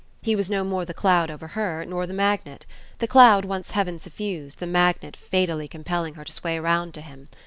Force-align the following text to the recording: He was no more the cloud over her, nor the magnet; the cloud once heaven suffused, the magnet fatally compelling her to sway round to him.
He 0.23 0.35
was 0.35 0.49
no 0.49 0.63
more 0.63 0.83
the 0.83 0.95
cloud 0.95 1.29
over 1.29 1.49
her, 1.49 1.85
nor 1.85 2.07
the 2.07 2.13
magnet; 2.15 2.65
the 2.97 3.05
cloud 3.07 3.45
once 3.45 3.69
heaven 3.69 3.99
suffused, 3.99 4.57
the 4.57 4.65
magnet 4.65 5.15
fatally 5.15 5.67
compelling 5.67 6.15
her 6.15 6.23
to 6.23 6.31
sway 6.31 6.57
round 6.59 6.95
to 6.95 7.01
him. 7.01 7.29